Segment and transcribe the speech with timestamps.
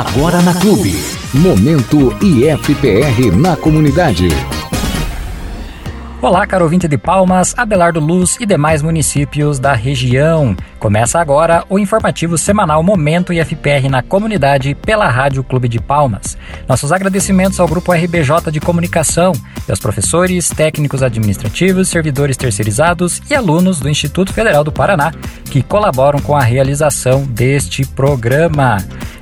[0.00, 0.94] Agora na Clube.
[1.34, 4.28] Momento IFPR na comunidade.
[6.22, 10.56] Olá, caro ouvinte de Palmas, Abelardo Luz e demais municípios da região.
[10.78, 16.36] Começa agora o informativo semanal Momento IFPR na comunidade pela Rádio Clube de Palmas.
[16.66, 19.32] Nossos agradecimentos ao Grupo RBJ de Comunicação
[19.68, 25.12] e aos professores, técnicos administrativos, servidores terceirizados e alunos do Instituto Federal do Paraná
[25.44, 28.78] que colaboram com a realização deste programa.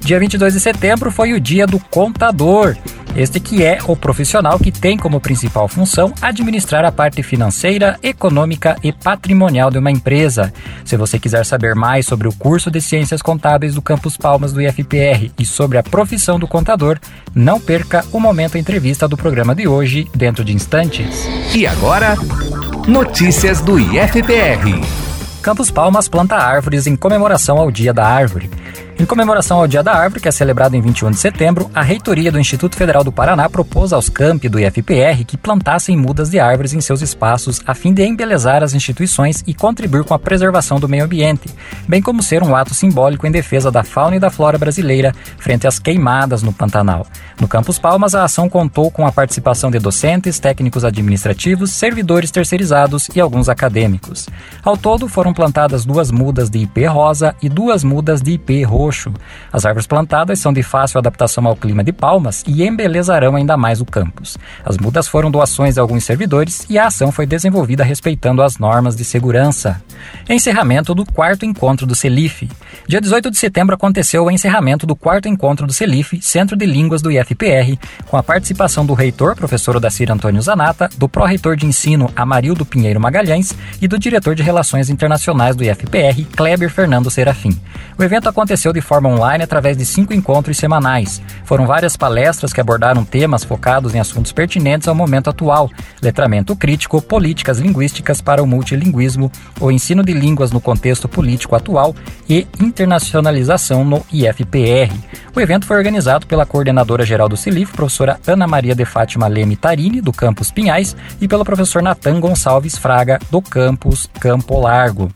[0.09, 2.75] Dia 22 de setembro foi o dia do contador.
[3.14, 8.75] Este que é o profissional que tem como principal função administrar a parte financeira, econômica
[8.82, 10.50] e patrimonial de uma empresa.
[10.82, 14.62] Se você quiser saber mais sobre o curso de Ciências Contábeis do Campus Palmas do
[14.62, 16.98] IFPR e sobre a profissão do contador,
[17.34, 21.29] não perca o momento entrevista do programa de hoje dentro de instantes.
[21.54, 22.17] E agora,
[22.86, 24.72] notícias do IFPR.
[25.43, 28.48] Campus Palmas planta árvores em comemoração ao Dia da Árvore.
[29.00, 32.33] Em comemoração ao Dia da Árvore, que é celebrado em 21 de setembro, a reitoria
[32.33, 36.73] do Instituto Federal do Paraná propôs aos campi do IFPR que plantassem mudas de árvores
[36.73, 40.89] em seus espaços a fim de embelezar as instituições e contribuir com a preservação do
[40.89, 41.48] meio ambiente,
[41.86, 45.64] bem como ser um ato simbólico em defesa da fauna e da flora brasileira frente
[45.64, 47.06] às queimadas no Pantanal.
[47.41, 53.08] No Campus Palmas, a ação contou com a participação de docentes, técnicos administrativos, servidores terceirizados
[53.14, 54.28] e alguns acadêmicos.
[54.64, 58.88] Ao todo, foram plantadas duas mudas de IP rosa e duas mudas de IP roxo
[58.89, 59.12] roxo.
[59.53, 63.80] As árvores plantadas são de fácil adaptação ao clima de Palmas e embelezarão ainda mais
[63.80, 64.39] o campus.
[64.64, 68.97] As mudas foram doações de alguns servidores e a ação foi desenvolvida respeitando as normas
[68.97, 69.83] de segurança.
[70.28, 72.48] Encerramento do quarto encontro do CELIF.
[72.86, 77.02] Dia 18 de setembro aconteceu o encerramento do quarto encontro do CELIF, Centro de Línguas
[77.02, 82.11] do IFPR, com a participação do reitor, professor Odacir Antônio Zanata, do pró-reitor de ensino
[82.17, 87.58] Amarildo Pinheiro Magalhães e do diretor de Relações Internacionais do IFPR, Kleber Fernando Serafim.
[87.98, 91.21] O evento aconteceu de forma online através de cinco encontros semanais.
[91.45, 95.70] Foram várias palestras que abordaram temas focados em assuntos pertinentes ao momento atual:
[96.03, 99.30] letramento crítico, políticas linguísticas para o multilinguismo,
[99.61, 101.95] o ensino de línguas no contexto político atual
[102.29, 104.92] e internacionalização no IFPR.
[105.35, 109.57] O evento foi organizado pela coordenadora geral do CILIF, professora Ana Maria de Fátima Leme
[109.57, 115.11] Tarini, do campus Pinhais, e pelo professor Natan Gonçalves Fraga, do campus Campo Largo.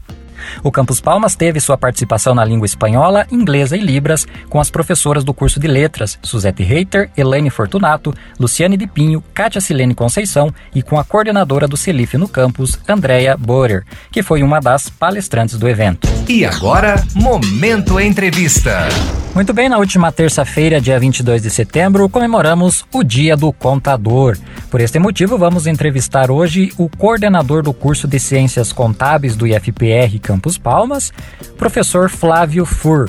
[0.63, 5.25] O Campus Palmas teve sua participação na língua espanhola, inglesa e libras com as professoras
[5.25, 10.83] do curso de letras, Suzette Reiter, Elaine Fortunato, Luciane de Pinho, Kátia Silene Conceição e
[10.83, 15.69] com a coordenadora do CELIF no campus, Andrea Borer, que foi uma das palestrantes do
[15.69, 16.09] evento.
[16.29, 18.89] E agora, Momento Entrevista.
[19.35, 24.37] Muito bem, na última terça-feira, dia 22 de setembro, comemoramos o Dia do Contador.
[24.71, 30.19] Por este motivo, vamos entrevistar hoje o coordenador do curso de Ciências Contábeis do IFPR
[30.33, 31.13] Campus Palmas,
[31.59, 33.07] professor Flávio Fur.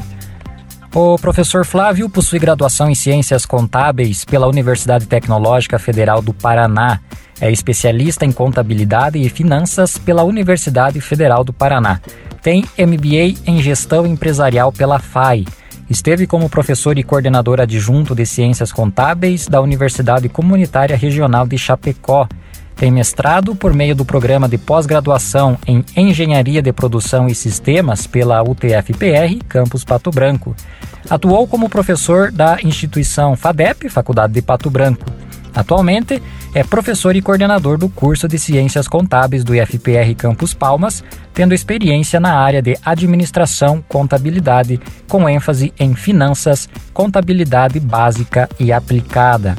[0.93, 6.99] O professor Flávio possui graduação em Ciências Contábeis pela Universidade Tecnológica Federal do Paraná.
[7.39, 12.01] É especialista em contabilidade e finanças pela Universidade Federal do Paraná.
[12.41, 15.45] Tem MBA em Gestão Empresarial pela FAI
[15.89, 22.27] Esteve como professor e coordenador adjunto de Ciências Contábeis da Universidade Comunitária Regional de Chapecó.
[22.75, 28.41] Tem mestrado por meio do programa de pós-graduação em Engenharia de Produção e Sistemas pela
[28.43, 30.55] UTFPR, Campus Pato Branco.
[31.09, 35.05] Atuou como professor da instituição FADEP, Faculdade de Pato Branco.
[35.55, 36.21] Atualmente
[36.53, 42.19] é professor e coordenador do curso de Ciências Contábeis do IFPR Campus Palmas, tendo experiência
[42.19, 49.55] na área de administração, contabilidade, com ênfase em finanças, contabilidade básica e aplicada.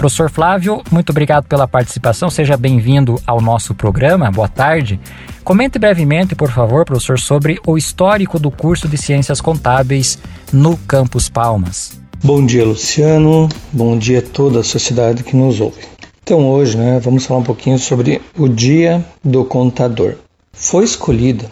[0.00, 2.30] Professor Flávio, muito obrigado pela participação.
[2.30, 4.30] Seja bem-vindo ao nosso programa.
[4.30, 4.98] Boa tarde.
[5.44, 10.18] Comente brevemente, por favor, professor, sobre o histórico do curso de Ciências Contábeis
[10.50, 12.00] no Campus Palmas.
[12.24, 13.46] Bom dia, Luciano.
[13.70, 15.82] Bom dia a toda a sociedade que nos ouve.
[16.22, 20.14] Então, hoje, né, vamos falar um pouquinho sobre o Dia do Contador.
[20.50, 21.44] Foi escolhido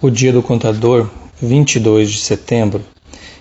[0.00, 1.10] o Dia do Contador,
[1.42, 2.84] 22 de setembro,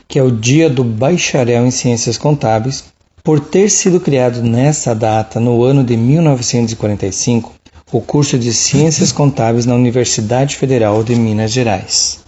[0.07, 2.94] que é o Dia do Bacharel em Ciências Contábeis,
[3.25, 7.53] por ter sido criado nessa data, no ano de 1945,
[7.91, 12.19] o curso de Ciências Contábeis na Universidade Federal de Minas Gerais.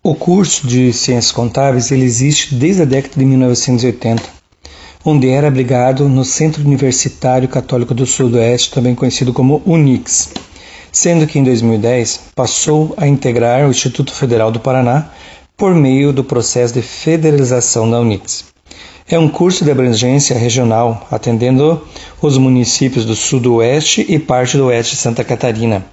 [0.00, 4.22] O curso de Ciências Contábeis ele existe desde a década de 1980,
[5.04, 10.34] onde era abrigado no Centro Universitário Católico do Sudoeste, também conhecido como UNIX,
[10.92, 15.10] sendo que em 2010 passou a integrar o Instituto Federal do Paraná
[15.56, 18.53] por meio do processo de federalização da UNIX.
[19.06, 21.86] É um curso de abrangência regional, atendendo
[22.22, 25.84] os municípios do Sudoeste e parte do Oeste de Santa Catarina.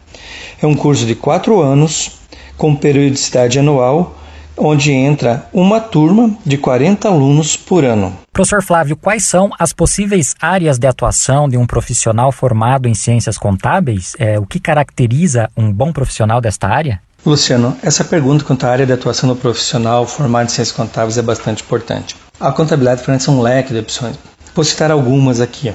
[0.61, 2.19] É um curso de quatro anos
[2.57, 4.15] com periodicidade anual
[4.57, 8.15] onde entra uma turma de 40 alunos por ano.
[8.31, 13.37] Professor Flávio, quais são as possíveis áreas de atuação de um profissional formado em ciências
[13.37, 14.13] contábeis?
[14.19, 17.01] É, o que caracteriza um bom profissional desta área?
[17.25, 21.21] Luciano, essa pergunta quanto à área de atuação do profissional formado em ciências contábeis é
[21.21, 22.15] bastante importante.
[22.41, 24.15] A contabilidade fornece um leque de opções.
[24.55, 25.71] Vou citar algumas aqui.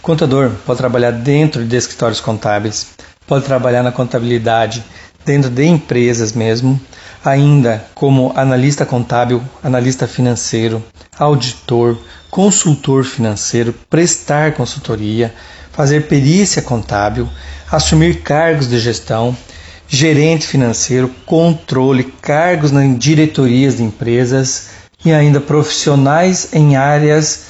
[0.00, 2.92] Contador pode trabalhar dentro de escritórios contábeis,
[3.26, 4.82] pode trabalhar na contabilidade
[5.22, 6.80] dentro de empresas mesmo,
[7.22, 10.82] ainda como analista contábil, analista financeiro,
[11.18, 11.98] auditor,
[12.30, 15.34] consultor financeiro, prestar consultoria,
[15.72, 17.28] fazer perícia contábil,
[17.70, 19.36] assumir cargos de gestão,
[19.86, 27.46] gerente financeiro, controle, cargos em diretorias de empresas e ainda profissionais em áreas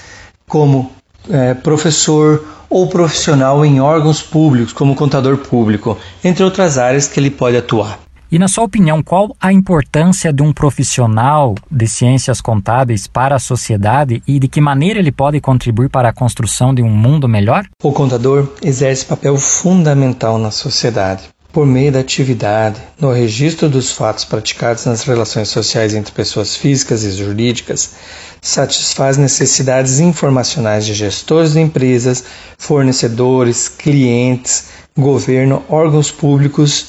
[0.47, 0.91] como
[1.31, 7.31] é, professor ou profissional em órgãos públicos, como contador público, entre outras áreas que ele
[7.31, 7.99] pode atuar.
[8.31, 13.39] E na sua opinião, qual a importância de um profissional de ciências contábeis para a
[13.39, 17.65] sociedade e de que maneira ele pode contribuir para a construção de um mundo melhor?
[17.83, 24.25] O contador exerce papel fundamental na sociedade por meio da atividade no registro dos fatos
[24.25, 27.95] praticados nas relações sociais entre pessoas físicas e jurídicas,
[28.41, 32.25] satisfaz necessidades informacionais de gestores de empresas,
[32.59, 36.89] fornecedores, clientes, governo, órgãos públicos,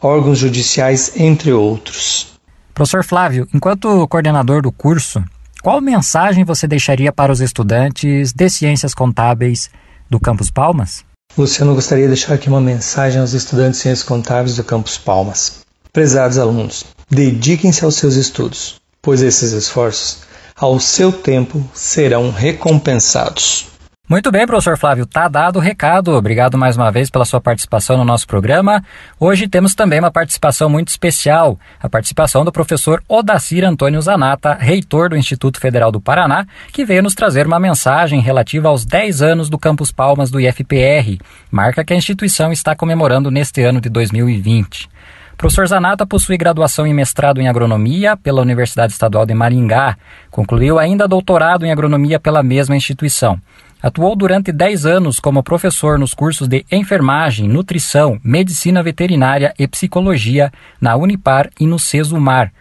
[0.00, 2.38] órgãos judiciais, entre outros.
[2.74, 5.22] Professor Flávio, enquanto coordenador do curso,
[5.62, 9.70] qual mensagem você deixaria para os estudantes de ciências contábeis
[10.08, 11.04] do Campus Palmas?
[11.38, 15.60] Luciano gostaria de deixar aqui uma mensagem aos estudantes de Ciências Contábeis do Campus Palmas.
[15.92, 20.18] Prezados alunos, dediquem-se aos seus estudos, pois esses esforços,
[20.56, 23.69] ao seu tempo, serão recompensados.
[24.10, 26.10] Muito bem, professor Flávio, tá dado o recado.
[26.16, 28.82] Obrigado mais uma vez pela sua participação no nosso programa.
[29.20, 35.10] Hoje temos também uma participação muito especial, a participação do professor Odacir Antônio Zanata, reitor
[35.10, 39.48] do Instituto Federal do Paraná, que veio nos trazer uma mensagem relativa aos 10 anos
[39.48, 44.90] do Campus Palmas do IFPR, marca que a instituição está comemorando neste ano de 2020.
[45.34, 49.96] O professor Zanata possui graduação e mestrado em agronomia pela Universidade Estadual de Maringá.
[50.32, 53.40] Concluiu ainda doutorado em agronomia pela mesma instituição.
[53.82, 60.52] Atuou durante 10 anos como professor nos cursos de enfermagem, nutrição, medicina veterinária e psicologia
[60.78, 62.52] na Unipar e no Cesumar.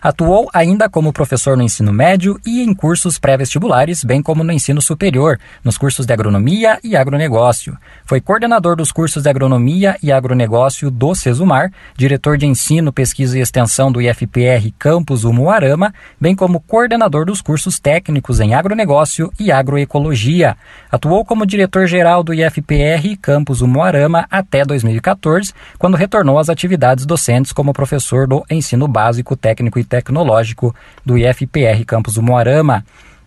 [0.00, 4.80] Atuou ainda como professor no ensino médio e em cursos pré-vestibulares, bem como no ensino
[4.80, 7.76] superior, nos cursos de agronomia e agronegócio.
[8.04, 13.42] Foi coordenador dos cursos de agronomia e agronegócio do Cesumar, diretor de ensino, pesquisa e
[13.42, 20.56] extensão do IFPR Campus Umuarama, bem como coordenador dos cursos técnicos em agronegócio e agroecologia.
[20.90, 27.72] Atuou como diretor-geral do IFPR Campus Umuarama até 2014, quando retornou às atividades docentes como
[27.72, 30.74] professor do ensino básico técnico Técnico e Tecnológico
[31.04, 32.84] do IFPR Campus Moarama.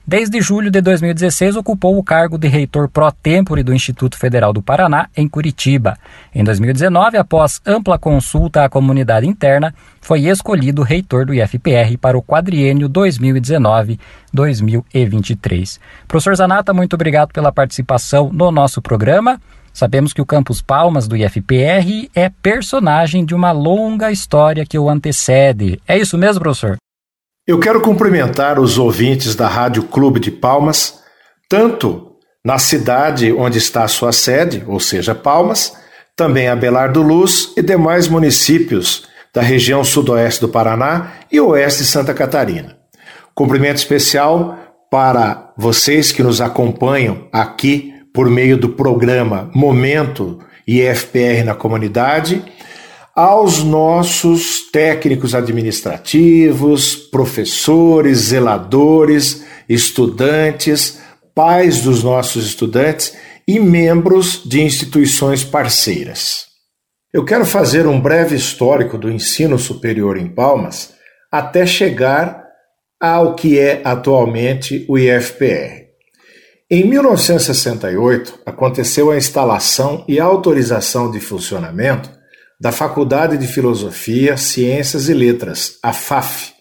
[0.08, 5.08] Desde julho de 2016, ocupou o cargo de reitor pró-tempore do Instituto Federal do Paraná,
[5.16, 6.00] em Curitiba.
[6.34, 9.72] Em 2019, após ampla consulta à comunidade interna,
[10.02, 15.80] foi escolhido reitor do IFPR para o quadriênio 2019-2023.
[16.08, 19.40] Professor Zanata, muito obrigado pela participação no nosso programa.
[19.80, 24.90] Sabemos que o Campus Palmas do IFPR é personagem de uma longa história que o
[24.90, 25.82] antecede.
[25.88, 26.76] É isso mesmo, professor?
[27.48, 31.00] Eu quero cumprimentar os ouvintes da Rádio Clube de Palmas,
[31.48, 32.12] tanto
[32.44, 35.78] na cidade onde está a sua sede, ou seja, Palmas,
[36.14, 42.14] também Abelardo Luz e demais municípios da região sudoeste do Paraná e oeste de Santa
[42.14, 42.76] Catarina.
[43.34, 44.60] Cumprimento especial
[44.92, 52.44] para vocês que nos acompanham aqui por meio do programa Momento IFPR na Comunidade,
[53.16, 61.02] aos nossos técnicos administrativos, professores, zeladores, estudantes,
[61.34, 66.46] pais dos nossos estudantes e membros de instituições parceiras.
[67.12, 70.94] Eu quero fazer um breve histórico do ensino superior em Palmas
[71.32, 72.46] até chegar
[73.02, 75.89] ao que é atualmente o IFPR.
[76.72, 82.12] Em 1968, aconteceu a instalação e autorização de funcionamento
[82.62, 86.54] da Faculdade de Filosofia, Ciências e Letras, a FAF,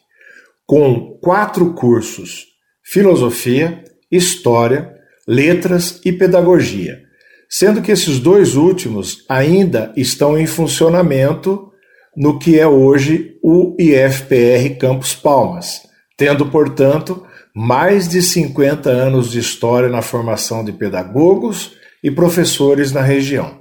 [0.65, 2.47] com quatro cursos:
[2.83, 4.95] Filosofia, História,
[5.27, 7.03] Letras e Pedagogia,
[7.47, 11.71] sendo que esses dois últimos ainda estão em funcionamento
[12.17, 15.83] no que é hoje o IFPR Campus Palmas,
[16.17, 17.28] tendo, portanto,
[17.61, 21.73] mais de 50 anos de história na formação de pedagogos
[22.05, 23.59] e professores na região.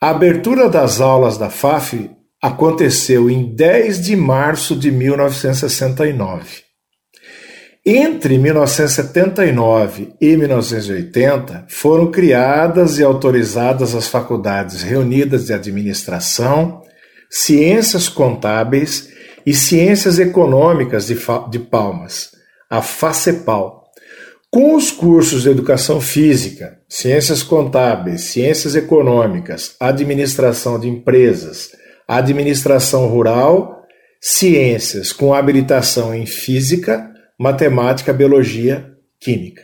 [0.00, 2.08] A abertura das aulas da FAF
[2.40, 6.62] aconteceu em 10 de março de 1969.
[7.84, 16.82] Entre 1979 e 1980, foram criadas e autorizadas as faculdades reunidas de Administração,
[17.28, 19.08] Ciências Contábeis
[19.44, 21.16] e Ciências Econômicas de,
[21.50, 22.37] de Palmas,
[22.68, 23.84] a FACEPAL,
[24.50, 31.70] com os cursos de Educação Física, Ciências Contábeis, Ciências Econômicas, Administração de Empresas,
[32.06, 33.82] Administração Rural,
[34.20, 39.62] Ciências com habilitação em Física, matemática, biologia, química.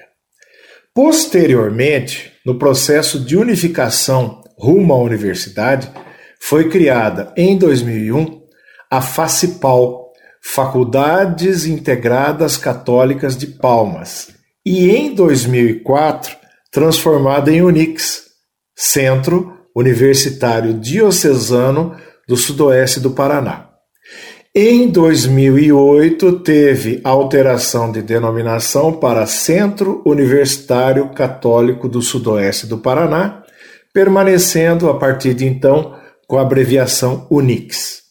[0.95, 5.91] Posteriormente, no processo de unificação rumo à universidade,
[6.39, 8.43] foi criada em 2001
[8.91, 10.04] a FACIPAL,
[10.47, 14.29] Faculdades Integradas Católicas de Palmas,
[14.65, 16.37] e em 2004
[16.71, 18.25] transformada em Unix,
[18.77, 21.97] Centro Universitário Diocesano
[22.29, 23.71] do Sudoeste do Paraná.
[24.55, 33.43] Em 2008, teve alteração de denominação para Centro Universitário Católico do Sudoeste do Paraná,
[33.93, 35.97] permanecendo a partir de então
[36.29, 38.04] com a abreviação UNIX.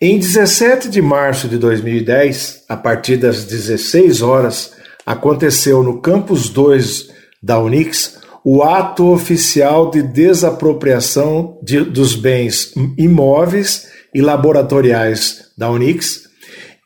[0.00, 4.72] Em 17 de março de 2010, a partir das 16 horas,
[5.04, 7.08] aconteceu no campus 2
[7.42, 16.28] da Unix o ato oficial de desapropriação de, dos bens imóveis e laboratoriais da Unix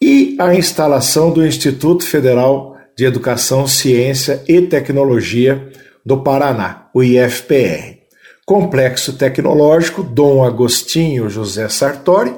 [0.01, 5.71] e a instalação do Instituto Federal de Educação, Ciência e Tecnologia
[6.03, 7.99] do Paraná, o IFPR.
[8.47, 12.35] Complexo Tecnológico Dom Agostinho José Sartori,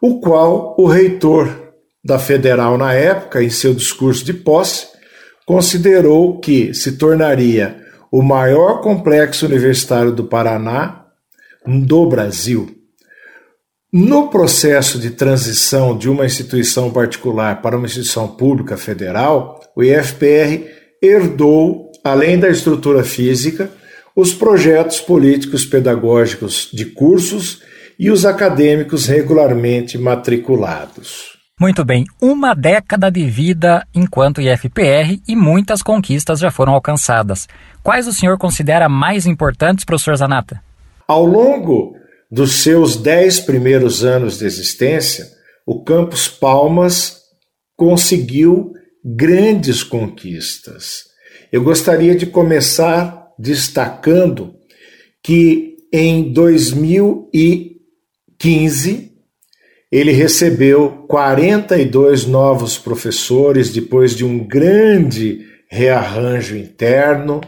[0.00, 1.72] o qual o reitor
[2.04, 4.86] da Federal na época, em seu discurso de posse,
[5.44, 11.06] considerou que se tornaria o maior complexo universitário do Paraná
[11.66, 12.74] do Brasil.
[13.92, 20.66] No processo de transição de uma instituição particular para uma instituição pública federal, o IFPR
[21.02, 23.70] herdou, além da estrutura física,
[24.14, 27.62] os projetos políticos pedagógicos de cursos
[27.98, 31.36] e os acadêmicos regularmente matriculados.
[31.60, 37.48] Muito bem, uma década de vida enquanto IFPR e muitas conquistas já foram alcançadas.
[37.82, 40.62] Quais o senhor considera mais importantes, professor Zanata?
[41.08, 41.96] Ao longo
[42.30, 45.26] dos seus dez primeiros anos de existência,
[45.66, 47.16] o Campus Palmas
[47.76, 48.72] conseguiu
[49.04, 51.04] grandes conquistas.
[51.50, 54.54] Eu gostaria de começar destacando
[55.24, 56.32] que em
[58.40, 59.08] 2015
[59.90, 67.40] ele recebeu 42 novos professores depois de um grande rearranjo interno,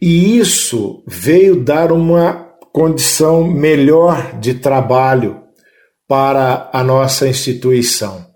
[0.00, 2.34] e isso veio dar uma
[2.72, 5.40] condição melhor de trabalho
[6.06, 8.26] para a nossa instituição.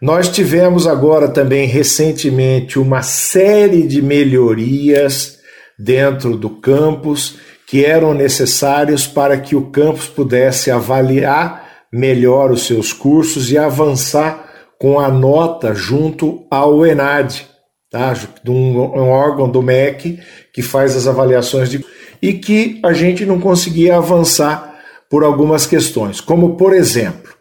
[0.00, 5.38] Nós tivemos agora também recentemente uma série de melhorias
[5.78, 7.36] dentro do campus
[7.68, 14.48] que eram necessários para que o campus pudesse avaliar melhor os seus cursos e avançar
[14.80, 17.46] com a nota junto ao ENAD,
[17.90, 18.14] tá?
[18.48, 18.78] um,
[19.10, 20.18] órgão do MEC
[20.50, 21.84] que faz as avaliações de
[22.22, 27.34] e que a gente não conseguia avançar por algumas questões, como por exemplo,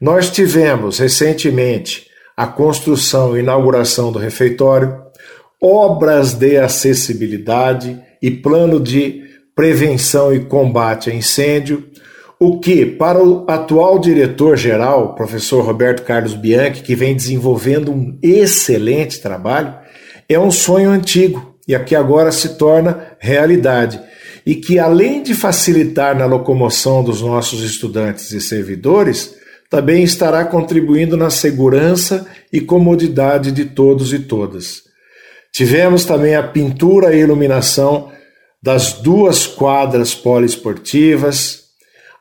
[0.00, 5.02] nós tivemos recentemente a construção e inauguração do refeitório,
[5.62, 9.27] obras de acessibilidade e plano de
[9.58, 11.88] prevenção e combate a incêndio,
[12.38, 19.20] o que, para o atual diretor-geral, professor Roberto Carlos Bianchi, que vem desenvolvendo um excelente
[19.20, 19.74] trabalho,
[20.28, 24.00] é um sonho antigo e aqui agora se torna realidade
[24.46, 29.34] e que, além de facilitar na locomoção dos nossos estudantes e servidores,
[29.68, 34.84] também estará contribuindo na segurança e comodidade de todos e todas.
[35.52, 38.16] Tivemos também a pintura e iluminação
[38.62, 41.68] das duas quadras poliesportivas,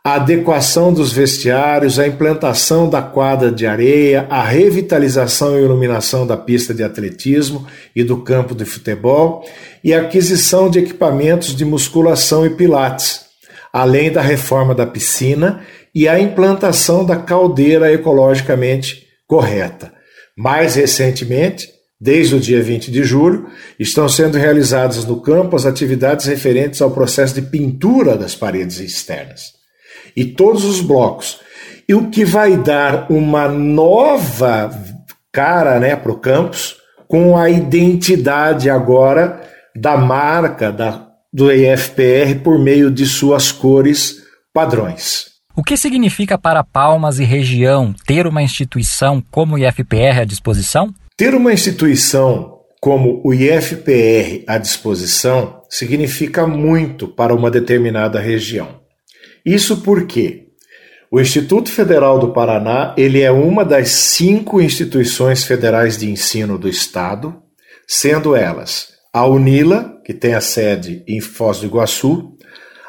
[0.04, 6.38] a adequação dos vestiários, a implantação da quadra de areia, a revitalização e iluminação da
[6.38, 9.44] pista de atletismo e do campo de futebol
[9.84, 13.26] e a aquisição de equipamentos de musculação e pilates,
[13.74, 15.62] além da reforma da piscina
[15.94, 19.92] e a implantação da caldeira ecologicamente correta.
[20.38, 23.48] Mais recentemente, Desde o dia 20 de julho,
[23.80, 29.54] estão sendo realizadas no campo as atividades referentes ao processo de pintura das paredes externas
[30.16, 31.40] e todos os blocos.
[31.90, 34.70] E o que vai dar uma nova
[35.32, 36.78] cara né, para o campus,
[37.08, 39.42] com a identidade agora
[39.76, 44.24] da marca da, do EFPR por meio de suas cores
[44.54, 45.28] padrões.
[45.56, 50.94] O que significa para Palmas e região ter uma instituição como o IFPR à disposição?
[51.18, 58.82] Ter uma instituição como o IFPR à disposição significa muito para uma determinada região.
[59.44, 60.46] Isso porque
[61.10, 66.70] o Instituto Federal do Paraná ele é uma das cinco instituições federais de ensino do
[66.70, 67.36] Estado,
[67.88, 72.38] sendo elas a UNILA, que tem a sede em Foz do Iguaçu,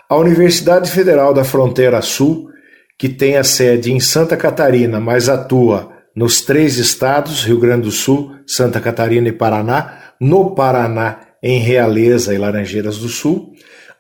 [0.07, 2.51] a Universidade Federal da Fronteira Sul,
[2.99, 7.93] que tem a sede em Santa Catarina, mas atua nos três estados, Rio Grande do
[7.93, 13.53] Sul, Santa Catarina e Paraná, no Paraná, em Realeza e Laranjeiras do Sul,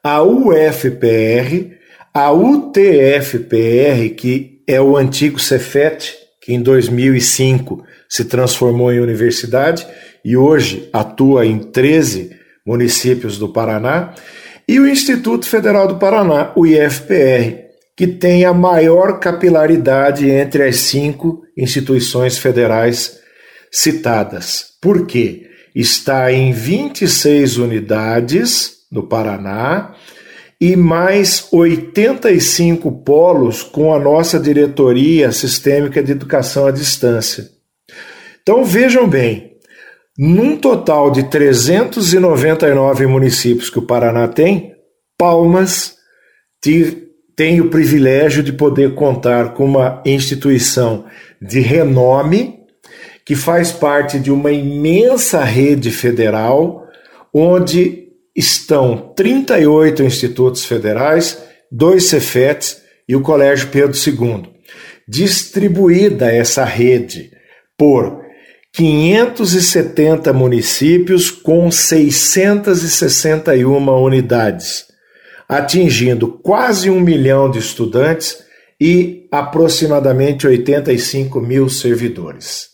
[0.03, 1.77] a UFPR,
[2.13, 9.87] a UTFPR, que é o antigo Cefet, que em 2005 se transformou em universidade
[10.25, 12.33] e hoje atua em 13
[12.67, 14.13] municípios do Paraná,
[14.67, 17.68] e o Instituto Federal do Paraná, o IFPR,
[17.99, 23.19] que tem a maior capilaridade entre as cinco instituições federais
[23.73, 24.67] citadas.
[24.81, 25.49] Por quê?
[25.75, 29.97] Está em 26 unidades no Paraná
[30.61, 37.49] e mais 85 polos com a nossa diretoria sistêmica de educação à distância.
[38.40, 39.57] Então vejam bem,
[40.17, 44.73] num total de 399 municípios que o Paraná tem,
[45.19, 45.97] Palmas
[47.38, 51.04] tem o privilégio de poder contar com uma instituição
[51.40, 52.64] de renome
[53.25, 56.85] que faz parte de uma imensa rede federal
[57.33, 61.40] onde estão 38 institutos federais,
[61.71, 64.42] dois Cefetes e o Colégio Pedro II.
[65.07, 67.30] Distribuída essa rede
[67.78, 68.21] por
[68.73, 74.88] 570 municípios com 661 unidades
[75.49, 78.38] atingindo quase um milhão de estudantes
[78.81, 82.69] e aproximadamente 85 mil servidores.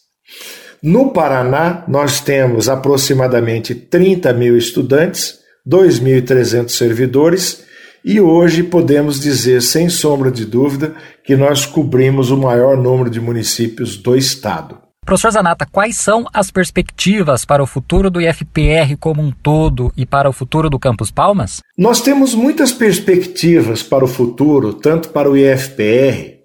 [0.83, 7.65] No Paraná, nós temos aproximadamente 30 mil estudantes, 2.300 servidores
[8.05, 10.95] e hoje podemos dizer, sem sombra de dúvida,
[11.25, 14.84] que nós cobrimos o maior número de municípios do estado.
[15.05, 20.07] Professor Zanata, quais são as perspectivas para o futuro do IFPR como um todo e
[20.07, 21.61] para o futuro do Campus Palmas?
[21.77, 26.39] Nós temos muitas perspectivas para o futuro, tanto para o IFPR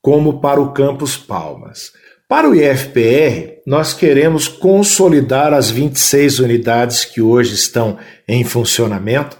[0.00, 1.92] como para o Campus Palmas.
[2.26, 9.36] Para o IFPR, nós queremos consolidar as 26 unidades que hoje estão em funcionamento,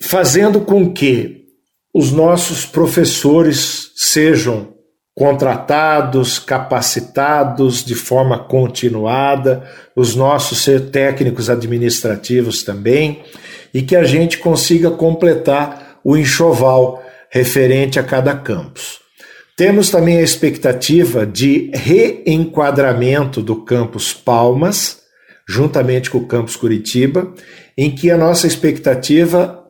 [0.00, 1.44] fazendo com que
[1.94, 4.79] os nossos professores sejam
[5.20, 13.20] contratados, capacitados de forma continuada, os nossos técnicos administrativos também,
[13.74, 18.98] e que a gente consiga completar o enxoval referente a cada campus.
[19.58, 25.00] Temos também a expectativa de reenquadramento do campus Palmas,
[25.46, 27.30] juntamente com o campus Curitiba,
[27.76, 29.66] em que a nossa expectativa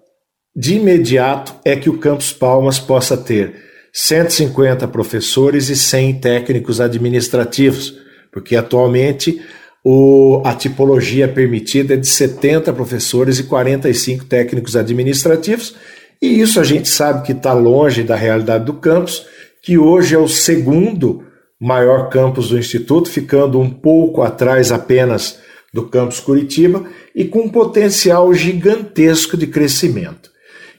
[0.54, 7.98] de imediato é que o campus Palmas possa ter 150 professores e 100 técnicos administrativos,
[8.32, 9.40] porque atualmente
[9.84, 15.74] o, a tipologia permitida é de 70 professores e 45 técnicos administrativos,
[16.20, 19.26] e isso a gente sabe que está longe da realidade do campus,
[19.62, 21.24] que hoje é o segundo
[21.58, 25.38] maior campus do Instituto, ficando um pouco atrás apenas
[25.72, 30.30] do campus Curitiba e com um potencial gigantesco de crescimento.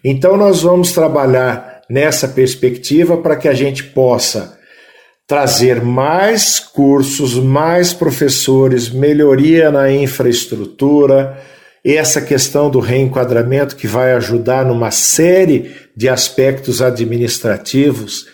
[0.03, 4.57] Então, nós vamos trabalhar nessa perspectiva para que a gente possa
[5.27, 11.37] trazer mais cursos, mais professores, melhoria na infraestrutura,
[11.83, 18.25] essa questão do reenquadramento que vai ajudar numa série de aspectos administrativos,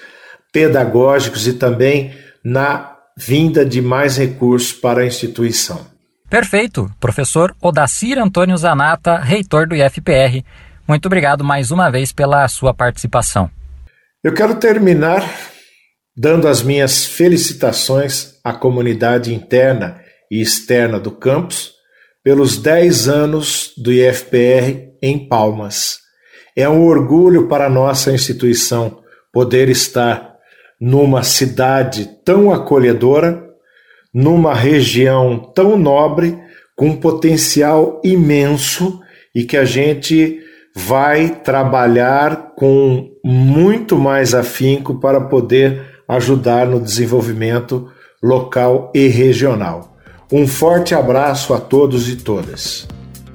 [0.54, 5.82] pedagógicos e também na vinda de mais recursos para a instituição.
[6.30, 6.92] Perfeito.
[7.00, 10.44] Professor Odacir Antônio Zanata, reitor do IFPR.
[10.88, 13.52] Muito obrigado mais uma vez pela sua participação.
[14.24, 15.22] Eu quero terminar
[16.16, 20.00] dando as minhas felicitações à comunidade interna
[20.32, 21.74] e externa do campus
[22.24, 25.98] pelos 10 anos do IFPR em Palmas.
[26.56, 30.38] É um orgulho para nossa instituição poder estar
[30.80, 33.44] numa cidade tão acolhedora,
[34.14, 36.40] numa região tão nobre,
[36.78, 39.02] com um potencial imenso
[39.36, 40.47] e que a gente
[40.80, 47.90] vai trabalhar com muito mais afinco para poder ajudar no desenvolvimento
[48.22, 49.98] local e regional.
[50.32, 52.88] Um forte abraço a todos e todas.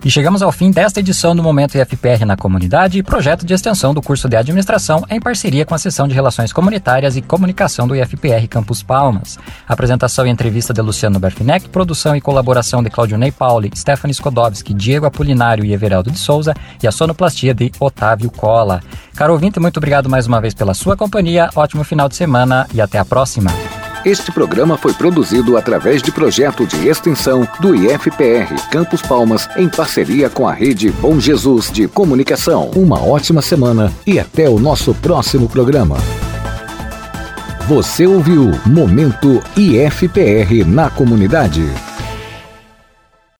[0.05, 3.95] E chegamos ao fim desta edição do Momento IFPR na Comunidade e projeto de extensão
[3.95, 7.95] do curso de administração em parceria com a Seção de Relações Comunitárias e Comunicação do
[7.95, 9.39] IFPR Campus Palmas.
[9.67, 14.75] Apresentação e entrevista de Luciano Berfinec, produção e colaboração de Claudio Ney Pauli, Stephanie Skodowski,
[14.75, 18.83] Diego Apolinário e Everaldo de Souza e a sonoplastia de Otávio Cola.
[19.15, 22.81] Caro ouvinte, muito obrigado mais uma vez pela sua companhia, ótimo final de semana e
[22.81, 23.53] até a próxima.
[24.05, 30.29] Este programa foi produzido através de projeto de extensão do IFPR Campos Palmas em parceria
[30.29, 32.73] com a rede Bom Jesus de Comunicação.
[32.75, 35.99] Uma ótima semana e até o nosso próximo programa.
[37.69, 41.63] Você ouviu Momento IFPR na comunidade.